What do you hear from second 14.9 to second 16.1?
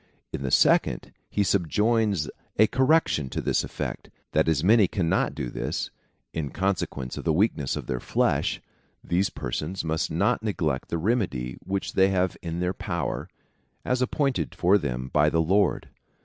by the Lord.